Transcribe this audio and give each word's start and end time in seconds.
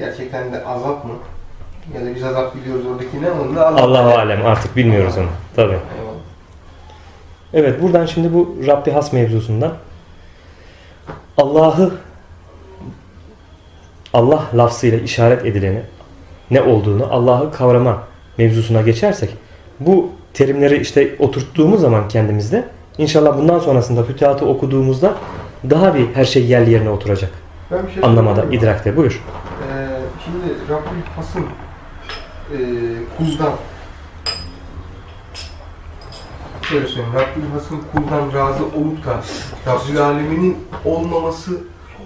gerçekten 0.00 0.52
de 0.52 0.64
azap 0.64 1.04
mı? 1.04 1.12
Ya 1.94 2.06
da 2.06 2.14
biz 2.14 2.24
azap 2.24 2.56
biliyoruz 2.56 2.86
oradaki 2.86 3.22
ne 3.22 3.30
onu 3.30 3.56
da 3.56 3.66
azap. 3.66 3.80
Allahu 3.80 4.18
alem 4.18 4.46
artık 4.46 4.76
bilmiyoruz 4.76 5.18
onu. 5.18 5.26
Tabii. 5.56 5.72
Eyvallah. 5.72 6.20
Evet 7.54 7.82
buradan 7.82 8.06
şimdi 8.06 8.34
bu 8.34 8.56
Rabbi 8.66 8.90
has 8.90 9.12
mevzusundan 9.12 9.72
Allah'ı 11.36 11.92
Allah 14.12 14.42
lafzıyla 14.54 14.98
işaret 14.98 15.46
edileni 15.46 15.82
ne 16.50 16.62
olduğunu 16.62 17.08
Allah'ı 17.10 17.52
kavrama 17.52 18.02
mevzusuna 18.38 18.82
geçersek 18.82 19.30
bu 19.80 20.10
terimleri 20.34 20.76
işte 20.80 21.14
oturttuğumuz 21.18 21.80
zaman 21.80 22.08
kendimizde 22.08 22.64
inşallah 22.98 23.38
bundan 23.38 23.58
sonrasında 23.58 24.04
fütuhatı 24.04 24.46
okuduğumuzda 24.46 25.14
daha 25.70 25.94
bir 25.94 26.06
her 26.14 26.24
şey 26.24 26.46
yerli 26.46 26.70
yerine 26.70 26.90
oturacak. 26.90 27.30
Ben 27.70 27.86
bir 27.86 27.92
şey 27.92 28.04
Anlamada, 28.04 28.44
idrakte. 28.44 28.96
Buyur. 28.96 29.22
Ee, 29.62 29.69
şimdi 30.24 30.54
Rabbül 30.70 31.02
Hasım 31.16 31.46
e, 32.52 32.58
kuldan 33.18 33.52
şöyle 36.62 36.86
söyleyeyim. 36.86 37.12
Rabbül 37.14 37.50
Hasım 37.52 37.80
kuldan 37.92 38.38
razı 38.38 38.64
olup 38.64 39.06
da 39.06 39.20
Rabbül 39.66 40.02
Alemin'in 40.02 40.58
olmaması 40.84 41.50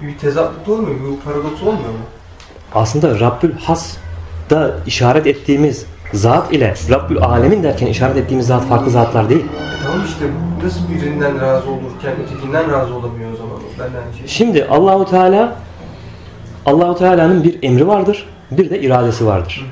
bir 0.02 0.18
tezatlık 0.18 0.68
olmuyor 0.68 1.00
mu? 1.00 1.16
Bir 1.16 1.24
paradoks 1.24 1.62
olmuyor 1.62 1.90
mu? 1.90 2.04
Aslında 2.74 3.20
Rabbül 3.20 3.52
Has 3.58 3.96
da 4.50 4.76
işaret 4.86 5.26
ettiğimiz 5.26 5.86
zat 6.12 6.52
ile 6.52 6.74
Rabbül 6.90 7.18
Alemin 7.22 7.62
derken 7.62 7.86
işaret 7.86 8.16
ettiğimiz 8.16 8.46
zat 8.46 8.64
farklı 8.68 8.90
zatlar 8.90 9.28
değil. 9.28 9.44
E 9.44 9.82
tamam 9.82 10.00
işte 10.06 10.24
nasıl 10.64 10.88
birinden 10.88 11.40
razı 11.40 11.70
olurken 11.70 12.12
ötekinden 12.24 12.72
razı 12.72 12.94
olamıyor 12.94 13.32
o 13.32 13.36
zaman? 13.36 13.58
Ben 13.78 14.18
şey. 14.18 14.26
Şimdi 14.26 14.64
Allahu 14.64 15.10
Teala 15.10 15.56
Allahu 16.66 16.98
Teala'nın 16.98 17.44
bir 17.44 17.58
emri 17.62 17.86
vardır, 17.86 18.26
bir 18.50 18.70
de 18.70 18.80
iradesi 18.80 19.26
vardır. 19.26 19.66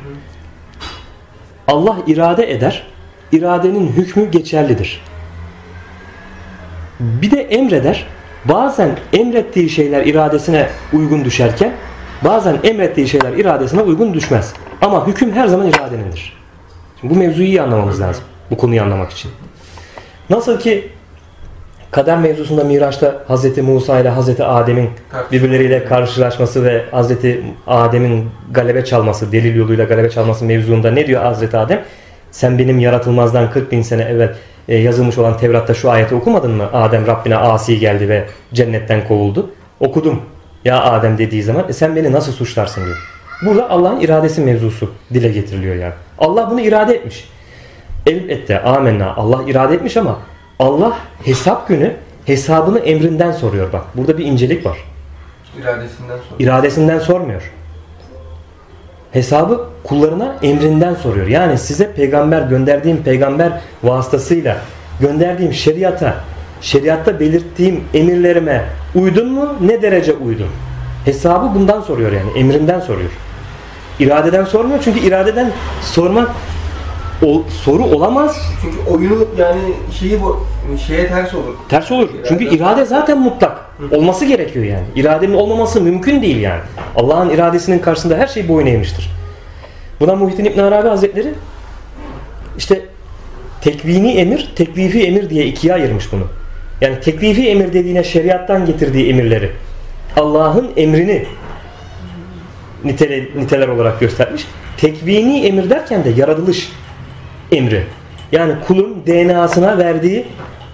Allah 1.69 1.97
irade 2.07 2.53
eder, 2.53 2.87
iradenin 3.33 3.89
hükmü 3.89 4.31
geçerlidir. 4.31 5.03
Bir 7.01 7.31
de 7.31 7.41
emreder, 7.41 8.07
bazen 8.45 8.99
emrettiği 9.13 9.71
şeyler 9.71 10.07
iradesine 10.07 10.69
uygun 10.93 11.25
düşerken, 11.25 11.73
bazen 12.25 12.57
emrettiği 12.65 13.09
şeyler 13.09 13.33
iradesine 13.33 13.83
uygun 13.83 14.15
düşmez. 14.15 14.53
Ama 14.83 15.07
hüküm 15.07 15.33
her 15.33 15.47
zaman 15.47 15.69
iradenindir. 15.69 16.37
Şimdi 17.01 17.15
bu 17.15 17.19
mevzuyu 17.19 17.47
iyi 17.47 17.63
anlamamız 17.63 18.01
lazım, 18.01 18.25
bu 18.51 18.57
konuyu 18.57 18.83
anlamak 18.83 19.11
için. 19.11 19.31
Nasıl 20.31 20.61
ki 20.61 20.91
kader 21.93 22.19
mevzusunda 22.19 22.65
Miraç'ta 22.65 23.25
Hz. 23.29 23.59
Musa 23.59 24.01
ile 24.01 24.11
Hz. 24.11 24.41
Adem'in 24.41 24.91
birbirleriyle 25.33 25.85
karşılaşması 25.85 26.65
ve 26.65 26.85
Hz. 26.93 27.11
Adem'in 27.67 28.31
galebe 28.51 28.85
çalması, 28.85 29.33
delil 29.33 29.57
yoluyla 29.57 29.85
galebe 29.85 30.11
çalması 30.11 30.45
mevzuunda 30.45 30.91
ne 30.91 31.07
diyor 31.07 31.35
Hz. 31.35 31.55
Adem? 31.55 31.85
Sen 32.31 32.59
benim 32.59 32.79
yaratılmazdan 32.79 33.51
40 33.51 33.73
bin 33.73 33.83
sene 33.83 34.03
evvel 34.03 34.35
e, 34.69 34.77
yazılmış 34.77 35.19
olan 35.19 35.39
Tevrat'ta 35.39 35.75
şu 35.75 35.91
ayeti 35.91 36.15
okumadın 36.15 36.51
mı? 36.51 36.69
Adem 36.73 37.07
Rabbine 37.07 37.37
asi 37.37 37.79
geldi 37.79 38.09
ve 38.09 38.25
cennetten 38.53 39.09
kovuldu. 39.09 39.51
Okudum. 39.81 40.21
Ya 40.65 40.83
Adem 40.83 41.19
dediği 41.19 41.43
zaman 41.43 41.69
e, 41.69 41.73
sen 41.73 41.97
beni 41.97 42.13
nasıl 42.13 42.33
suçlarsın 42.33 42.85
diyor. 42.85 42.99
Burada 43.47 43.71
Allah'ın 43.71 44.01
iradesi 44.01 44.41
mevzusu 44.41 44.91
dile 45.15 45.29
getiriliyor 45.29 45.75
yani. 45.75 45.95
Allah 46.19 46.51
bunu 46.51 46.61
irade 46.61 46.95
etmiş. 46.95 47.29
Elbette 48.07 48.63
amenna 48.63 49.15
Allah 49.15 49.41
irade 49.47 49.75
etmiş 49.75 49.97
ama 49.97 50.19
Allah 50.63 50.99
hesap 51.25 51.69
günü 51.69 51.97
hesabını 52.25 52.79
emrinden 52.79 53.33
soruyor 53.33 53.73
bak. 53.73 53.85
Burada 53.95 54.19
bir 54.19 54.25
incelik 54.25 54.67
var. 54.67 54.79
İradesinden 55.59 56.17
sonra. 56.17 56.37
İradesinden 56.39 56.99
sormuyor. 56.99 57.53
Hesabı 59.13 59.69
kullarına 59.85 60.37
emrinden 60.43 60.95
soruyor. 60.95 61.27
Yani 61.27 61.59
size 61.59 61.93
peygamber 61.93 62.43
gönderdiğim 62.43 63.03
peygamber 63.03 63.53
vasıtasıyla 63.83 64.57
gönderdiğim 65.01 65.53
şeriata, 65.53 66.15
şeriatta 66.61 67.21
belirttiğim 67.21 67.85
emirlerime 67.95 68.65
uydun 68.95 69.33
mu? 69.33 69.57
Ne 69.61 69.83
derece 69.83 70.13
uydun? 70.13 70.49
Hesabı 71.05 71.55
bundan 71.55 71.81
soruyor 71.81 72.13
yani. 72.13 72.39
Emrinden 72.39 72.81
soruyor. 72.81 73.11
İradeden 74.01 74.45
sormuyor 74.45 74.81
çünkü 74.85 75.01
iradeden 75.01 75.51
sormak 75.83 76.29
o, 77.23 77.43
soru 77.65 77.85
olamaz. 77.85 78.41
Çünkü 78.63 78.91
oyunu 78.91 79.27
yani 79.39 79.61
şeyi 79.99 80.23
bu 80.23 80.47
şeye 80.87 81.09
ters 81.09 81.35
olur. 81.35 81.55
Ters 81.69 81.93
olur. 81.93 82.09
Çünkü 82.29 82.45
irade 82.45 82.85
zaten 82.85 83.19
mutlak. 83.21 83.59
Olması 83.91 84.25
gerekiyor 84.25 84.65
yani. 84.65 84.85
İradenin 84.97 85.35
olmaması 85.35 85.81
mümkün 85.81 86.23
değil 86.23 86.41
yani. 86.41 86.61
Allah'ın 86.97 87.31
iradesinin 87.31 87.79
karşısında 87.79 88.17
her 88.17 88.27
şey 88.27 88.49
boyun 88.49 88.67
eğmiştir. 88.67 89.11
Buna 90.01 90.15
Muhittin 90.15 90.45
İbn 90.45 90.61
Arabi 90.61 90.89
Hazretleri 90.89 91.35
işte 92.59 92.81
tekvini 93.61 94.13
emir, 94.13 94.53
teklifi 94.57 95.03
emir 95.07 95.31
diye 95.31 95.47
ikiye 95.47 95.75
ayırmış 95.75 96.13
bunu. 96.13 96.25
Yani 96.81 97.01
teklifi 97.01 97.49
emir 97.49 97.73
dediğine 97.73 98.05
şeriattan 98.05 98.67
getirdiği 98.67 99.09
emirleri 99.09 99.51
Allah'ın 100.17 100.71
emrini 100.77 101.27
nitele, 102.85 103.29
niteler 103.37 103.69
olarak 103.69 104.01
göstermiş. 104.01 104.47
Tekvini 104.77 105.47
emir 105.47 105.71
derken 105.71 106.05
de 106.05 106.11
yaratılış 106.11 106.73
emri. 107.53 107.85
Yani 108.33 108.53
kulun 108.67 109.03
DNA'sına 109.07 109.79
verdiği 109.79 110.25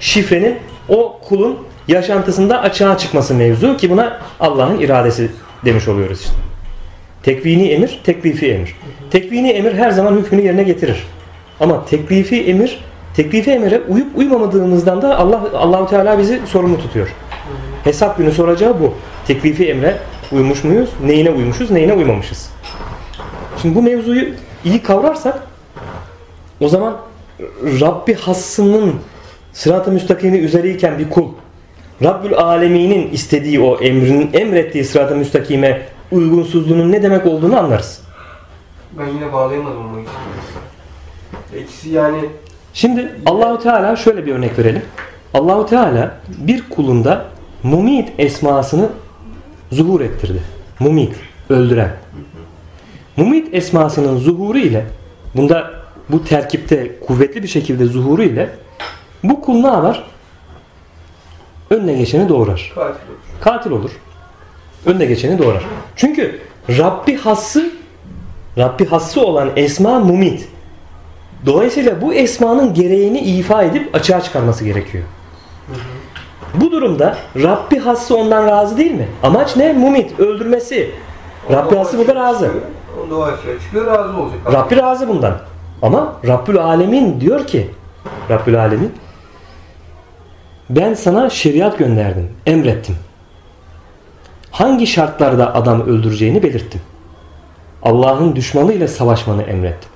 şifrenin 0.00 0.56
o 0.88 1.20
kulun 1.28 1.58
yaşantısında 1.88 2.60
açığa 2.60 2.98
çıkması 2.98 3.34
mevzu 3.34 3.76
ki 3.76 3.90
buna 3.90 4.18
Allah'ın 4.40 4.80
iradesi 4.80 5.30
demiş 5.64 5.88
oluyoruz 5.88 6.20
işte. 6.20 6.32
Tekvini 7.22 7.68
emir, 7.68 8.00
teklifi 8.04 8.52
emir. 8.52 8.76
Tekvini 9.10 9.50
emir 9.50 9.74
her 9.74 9.90
zaman 9.90 10.16
hükmünü 10.16 10.42
yerine 10.42 10.62
getirir. 10.62 11.06
Ama 11.60 11.84
teklifi 11.84 12.42
emir, 12.42 12.84
teklifi 13.14 13.50
emire 13.50 13.80
uyup 13.88 14.18
uymamadığımızdan 14.18 15.02
da 15.02 15.18
Allah 15.18 15.42
Allahu 15.54 15.86
Teala 15.86 16.18
bizi 16.18 16.40
sorumlu 16.46 16.78
tutuyor. 16.78 17.08
Hesap 17.84 18.18
günü 18.18 18.32
soracağı 18.32 18.80
bu. 18.80 18.94
Teklifi 19.26 19.68
emre 19.68 19.96
uymuş 20.32 20.64
muyuz? 20.64 20.90
Neyine 21.06 21.30
uymuşuz, 21.30 21.70
neyine 21.70 21.92
uymamışız? 21.92 22.50
Şimdi 23.62 23.74
bu 23.74 23.82
mevzuyu 23.82 24.28
iyi 24.64 24.82
kavrarsak 24.82 25.42
o 26.60 26.68
zaman 26.68 26.96
Rabbi 27.80 28.14
hassının 28.14 28.94
sırat-ı 29.52 29.92
müstakimi 29.92 30.38
üzereyken 30.38 30.98
bir 30.98 31.10
kul 31.10 31.28
Rabbül 32.02 32.34
Alemin'in 32.34 33.10
istediği 33.10 33.60
o 33.60 33.80
emrin 33.80 34.30
emrettiği 34.32 34.84
sırat-ı 34.84 35.16
müstakime 35.16 35.82
uygunsuzluğunun 36.12 36.92
ne 36.92 37.02
demek 37.02 37.26
olduğunu 37.26 37.58
anlarız. 37.58 38.02
Ben 38.98 39.06
yine 39.06 39.32
bağlayamadım 39.32 39.78
onu. 39.78 40.02
İkisi 41.60 41.88
yani 41.88 42.18
Şimdi 42.74 43.12
Allahu 43.26 43.58
Teala 43.62 43.96
şöyle 43.96 44.26
bir 44.26 44.34
örnek 44.34 44.58
verelim. 44.58 44.82
Allahu 45.34 45.66
Teala 45.66 46.16
bir 46.28 46.68
kulunda 46.70 47.24
mumit 47.62 48.08
esmasını 48.18 48.88
zuhur 49.72 50.00
ettirdi. 50.00 50.40
Mumit, 50.80 51.14
öldüren. 51.50 51.92
Mumit 53.16 53.54
esmasının 53.54 54.16
zuhuru 54.16 54.58
ile 54.58 54.86
bunda 55.34 55.77
bu 56.10 56.24
terkipte 56.24 56.98
kuvvetli 57.06 57.42
bir 57.42 57.48
şekilde 57.48 57.84
zuhuru 57.84 58.22
ile 58.22 58.50
bu 59.24 59.40
kul 59.40 59.54
ne 59.54 59.66
yapar? 59.66 60.04
Önüne 61.70 61.92
geçeni 61.92 62.28
doğurar. 62.28 62.72
katil 62.74 62.90
olur. 62.90 63.40
Katil 63.40 63.70
olur. 63.70 63.90
Önüne 64.86 65.04
geçeni 65.04 65.38
doğurar. 65.38 65.64
Çünkü 65.96 66.40
Rabbi 66.68 67.16
hassı 67.16 67.70
Rabbi 68.58 68.86
hassı 68.86 69.20
olan 69.26 69.50
esma 69.56 70.00
mumit. 70.00 70.48
Dolayısıyla 71.46 72.00
bu 72.02 72.14
esmanın 72.14 72.74
gereğini 72.74 73.18
ifa 73.20 73.62
edip 73.62 73.94
açığa 73.94 74.20
çıkarması 74.20 74.64
gerekiyor. 74.64 75.04
Bu 76.54 76.72
durumda 76.72 77.16
Rabbi 77.36 77.78
hassı 77.78 78.16
ondan 78.16 78.46
razı 78.46 78.76
değil 78.76 78.90
mi? 78.94 79.08
Amaç 79.22 79.56
ne? 79.56 79.72
Mumit, 79.72 80.20
öldürmesi. 80.20 80.90
Rabbi 81.50 81.76
hassı 81.76 81.98
burada 81.98 82.14
razı. 82.14 82.50
O 83.06 83.10
da 83.10 83.24
aşağı 83.24 83.60
çıkıyor 83.60 83.86
razı 83.86 84.18
olacak. 84.18 84.38
Rabbi 84.52 84.76
razı 84.76 85.08
bundan. 85.08 85.38
Ama 85.82 86.16
Rabbül 86.26 86.58
Alemin 86.58 87.20
diyor 87.20 87.46
ki 87.46 87.70
Rabbül 88.30 88.60
Alemin 88.60 88.92
ben 90.70 90.94
sana 90.94 91.30
şeriat 91.30 91.78
gönderdim, 91.78 92.28
emrettim. 92.46 92.96
Hangi 94.50 94.86
şartlarda 94.86 95.54
adam 95.54 95.80
öldüreceğini 95.80 96.42
belirttim. 96.42 96.80
Allah'ın 97.82 98.36
düşmanıyla 98.36 98.88
savaşmanı 98.88 99.42
emrettim. 99.42 99.90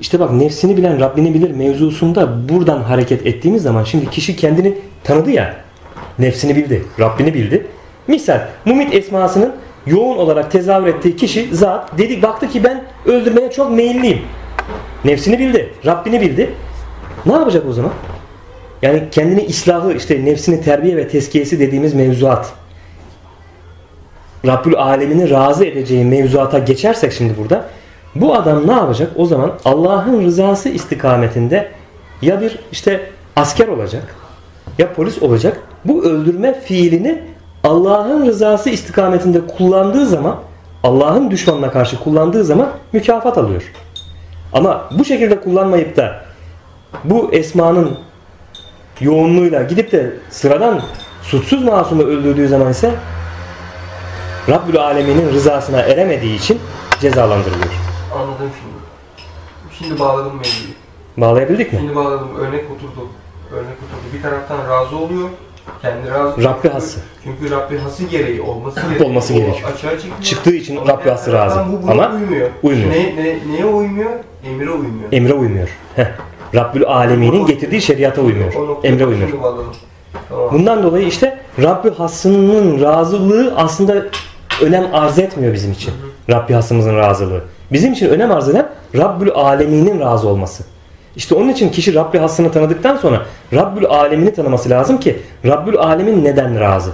İşte 0.00 0.20
bak 0.20 0.32
nefsini 0.32 0.76
bilen 0.76 1.00
Rabbini 1.00 1.34
bilir 1.34 1.50
mevzusunda 1.50 2.48
buradan 2.48 2.82
hareket 2.82 3.26
ettiğimiz 3.26 3.62
zaman 3.62 3.84
şimdi 3.84 4.10
kişi 4.10 4.36
kendini 4.36 4.74
tanıdı 5.04 5.30
ya. 5.30 5.56
Nefsini 6.18 6.56
bildi, 6.56 6.84
Rabbini 7.00 7.34
bildi. 7.34 7.66
Misal 8.08 8.40
Mumit 8.64 8.94
esmasının 8.94 9.52
yoğun 9.86 10.16
olarak 10.16 10.50
tezahür 10.50 10.86
ettiği 10.86 11.16
kişi 11.16 11.56
zat 11.56 11.98
dedi 11.98 12.22
baktı 12.22 12.48
ki 12.48 12.64
ben 12.64 12.84
öldürmeye 13.06 13.50
çok 13.50 13.70
meyilliyim. 13.70 14.20
Nefsini 15.06 15.38
bildi, 15.38 15.72
Rabbini 15.86 16.20
bildi. 16.20 16.50
Ne 17.26 17.32
yapacak 17.32 17.66
o 17.68 17.72
zaman? 17.72 17.92
Yani 18.82 19.02
kendini 19.10 19.42
islahı 19.42 19.92
işte 19.92 20.24
nefsini 20.24 20.62
terbiye 20.62 20.96
ve 20.96 21.08
tezkiyesi 21.08 21.60
dediğimiz 21.60 21.94
mevzuat. 21.94 22.52
Rabbül 24.46 24.76
Alemini 24.76 25.30
razı 25.30 25.64
edeceği 25.64 26.04
mevzuata 26.04 26.58
geçersek 26.58 27.12
şimdi 27.12 27.34
burada 27.38 27.64
bu 28.14 28.34
adam 28.34 28.66
ne 28.66 28.72
yapacak? 28.72 29.12
O 29.16 29.26
zaman 29.26 29.52
Allah'ın 29.64 30.24
rızası 30.24 30.68
istikametinde 30.68 31.68
ya 32.22 32.40
bir 32.40 32.58
işte 32.72 33.10
asker 33.36 33.68
olacak 33.68 34.14
ya 34.78 34.92
polis 34.92 35.22
olacak. 35.22 35.60
Bu 35.84 36.04
öldürme 36.04 36.60
fiilini 36.60 37.22
Allah'ın 37.64 38.26
rızası 38.26 38.70
istikametinde 38.70 39.40
kullandığı 39.58 40.06
zaman 40.06 40.36
Allah'ın 40.82 41.30
düşmanına 41.30 41.70
karşı 41.70 42.00
kullandığı 42.00 42.44
zaman 42.44 42.70
mükafat 42.92 43.38
alıyor. 43.38 43.72
Ama 44.52 44.88
bu 44.98 45.04
şekilde 45.04 45.40
kullanmayıp 45.40 45.96
da 45.96 46.24
bu 47.04 47.32
esmanın 47.32 47.98
yoğunluğuyla 49.00 49.62
gidip 49.62 49.92
de 49.92 50.16
sıradan 50.30 50.82
suçsuz 51.22 51.62
masumu 51.62 52.02
öldürdüğü 52.02 52.48
zaman 52.48 52.70
ise 52.70 52.94
Rabbül 54.48 54.80
Alemin'in 54.80 55.32
rızasına 55.32 55.80
eremediği 55.80 56.36
için 56.36 56.60
cezalandırılıyor. 57.00 57.72
Anladım 58.14 58.50
şimdi. 58.60 58.76
Şimdi 59.78 60.00
bağladım 60.00 60.36
mevzuyu. 60.36 60.74
Bağlayabildik 61.16 61.72
mi? 61.72 61.78
Şimdi 61.78 61.96
bağladım. 61.96 62.28
Örnek 62.38 62.64
oturdu. 62.70 63.08
Örnek 63.52 63.76
oturdu. 63.84 64.14
Bir 64.14 64.22
taraftan 64.22 64.58
razı 64.70 64.96
oluyor. 64.96 65.28
Kendi 65.82 66.10
razı. 66.10 66.44
Rabbi 66.44 66.68
hası. 66.68 67.00
Çünkü 67.24 67.50
Rabbi 67.54 67.78
hası 67.78 68.04
gereği 68.04 68.40
olması 68.40 68.80
gerekiyor. 68.80 69.10
Olması 69.10 69.32
gerekiyor. 69.32 69.68
Açığa 69.74 69.90
çıkmıyor. 69.90 70.22
Çıktığı 70.22 70.54
için 70.54 70.76
Ama 70.76 70.92
Rabbi 70.92 71.10
hası 71.10 71.32
razı. 71.32 71.60
Bu 71.86 71.90
Ama 71.90 72.12
uymuyor. 72.12 72.50
uymuyor. 72.62 72.90
Ne, 72.90 73.16
ne, 73.16 73.38
neye 73.52 73.64
uymuyor? 73.64 74.10
Emre 74.44 74.70
uymuyor. 74.70 75.12
Emre 75.12 75.32
uymuyor. 75.34 75.68
Heh. 75.96 76.06
Rabbül 76.54 76.84
Alemin'in 76.86 77.46
getirdiği 77.46 77.82
şeriata 77.82 78.22
uymuyor. 78.22 78.52
Emre 78.84 79.06
uymuyor. 79.06 79.28
Tamam. 80.28 80.48
Bundan 80.52 80.82
dolayı 80.82 81.06
işte 81.06 81.38
Rabbi 81.62 81.90
hasının 81.94 82.82
razılığı 82.82 83.54
aslında 83.56 83.94
önem 84.62 84.86
arz 84.92 85.18
etmiyor 85.18 85.52
bizim 85.54 85.72
için. 85.72 85.94
Rabbi 86.30 86.52
hasımızın 86.54 86.96
razılığı. 86.96 87.44
Bizim 87.72 87.92
için 87.92 88.08
önem 88.08 88.32
arz 88.32 88.48
eden 88.48 88.68
Rabbül 88.96 89.30
Aleminin 89.34 90.00
razı 90.00 90.28
olması. 90.28 90.64
İşte 91.16 91.34
onun 91.34 91.48
için 91.48 91.70
kişi 91.70 91.94
Rabbi 91.94 92.18
hasını 92.18 92.52
tanıdıktan 92.52 92.96
sonra 92.96 93.22
Rabbül 93.52 93.86
Alemini 93.86 94.34
tanıması 94.34 94.70
lazım 94.70 95.00
ki 95.00 95.22
Rabbül 95.44 95.78
Alemin 95.78 96.24
neden 96.24 96.60
razı? 96.60 96.92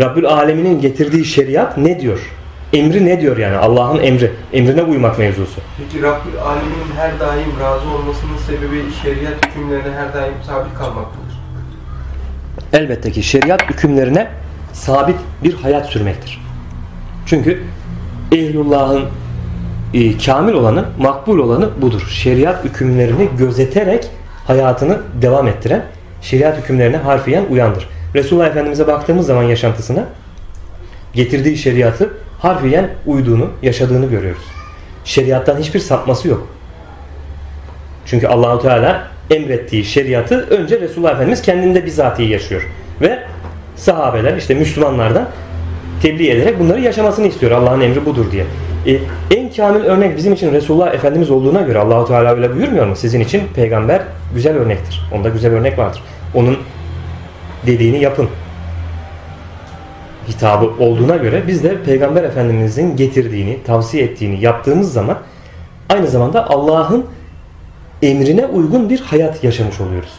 Rabbül 0.00 0.26
Aleminin 0.26 0.80
getirdiği 0.80 1.24
şeriat 1.24 1.78
ne 1.78 2.00
diyor? 2.00 2.32
Emri 2.72 3.06
ne 3.06 3.20
diyor 3.20 3.36
yani? 3.36 3.56
Allah'ın 3.56 3.98
emri. 3.98 4.32
Emrine 4.52 4.82
uymak 4.82 5.18
mevzusu. 5.18 5.60
Peki 5.78 6.02
Rabbül 6.02 6.38
Alemin'in 6.40 6.96
her 6.96 7.20
daim 7.20 7.60
razı 7.60 7.88
olmasının 7.88 8.38
sebebi 8.46 8.82
şeriat 9.02 9.46
hükümlerine 9.46 9.94
her 9.96 10.14
daim 10.14 10.34
sabit 10.46 10.74
kalmaktadır. 10.74 11.40
elbette 12.72 13.12
ki 13.12 13.22
şeriat 13.22 13.70
hükümlerine 13.70 14.28
sabit 14.72 15.16
bir 15.44 15.54
hayat 15.54 15.86
sürmektir. 15.86 16.42
Çünkü 17.26 17.62
ehlullahın 18.32 19.04
e, 19.94 20.18
kamil 20.18 20.52
olanı, 20.52 20.84
makbul 20.98 21.38
olanı 21.38 21.70
budur. 21.82 22.08
Şeriat 22.10 22.64
hükümlerini 22.64 23.28
gözeterek 23.38 24.08
hayatını 24.46 24.98
devam 25.22 25.48
ettiren, 25.48 25.84
şeriat 26.22 26.58
hükümlerine 26.58 26.96
harfiyen 26.96 27.44
uyandır. 27.50 27.88
Resulullah 28.14 28.46
Efendimiz'e 28.46 28.86
baktığımız 28.86 29.26
zaman 29.26 29.42
yaşantısına 29.42 30.04
getirdiği 31.12 31.56
şeriatı 31.56 32.10
harfiyen 32.38 32.90
uyduğunu, 33.06 33.50
yaşadığını 33.62 34.06
görüyoruz. 34.06 34.42
Şeriattan 35.04 35.58
hiçbir 35.58 35.80
sapması 35.80 36.28
yok. 36.28 36.48
Çünkü 38.06 38.26
Allahu 38.26 38.62
Teala 38.62 39.08
emrettiği 39.30 39.84
şeriatı 39.84 40.40
önce 40.40 40.80
Resulullah 40.80 41.12
Efendimiz 41.12 41.42
kendinde 41.42 41.86
bizatihi 41.86 42.32
yaşıyor. 42.32 42.68
Ve 43.00 43.18
sahabeler 43.76 44.36
işte 44.36 44.54
Müslümanlardan 44.54 45.28
tebliğ 46.02 46.30
ederek 46.30 46.60
bunları 46.60 46.80
yaşamasını 46.80 47.26
istiyor. 47.26 47.52
Allah'ın 47.52 47.80
emri 47.80 48.06
budur 48.06 48.32
diye. 48.32 48.44
E, 48.86 48.98
en 49.36 49.52
kamil 49.52 49.80
örnek 49.80 50.16
bizim 50.16 50.32
için 50.32 50.52
Resulullah 50.52 50.94
Efendimiz 50.94 51.30
olduğuna 51.30 51.60
göre 51.60 51.78
Allahu 51.78 52.08
Teala 52.08 52.34
öyle 52.34 52.54
buyurmuyor 52.54 52.86
mu? 52.86 52.96
Sizin 52.96 53.20
için 53.20 53.42
peygamber 53.54 54.02
güzel 54.34 54.56
örnektir. 54.56 55.08
Onda 55.12 55.28
güzel 55.28 55.52
örnek 55.52 55.78
vardır. 55.78 56.02
Onun 56.34 56.58
dediğini 57.66 58.00
yapın 58.00 58.28
hitabı 60.28 60.84
olduğuna 60.84 61.16
göre 61.16 61.42
biz 61.46 61.64
de 61.64 61.82
Peygamber 61.82 62.24
Efendimizin 62.24 62.96
getirdiğini, 62.96 63.58
tavsiye 63.66 64.04
ettiğini 64.04 64.40
yaptığımız 64.40 64.92
zaman 64.92 65.18
aynı 65.88 66.06
zamanda 66.06 66.50
Allah'ın 66.50 67.06
emrine 68.02 68.46
uygun 68.46 68.90
bir 68.90 69.00
hayat 69.00 69.44
yaşamış 69.44 69.80
oluyoruz. 69.80 70.12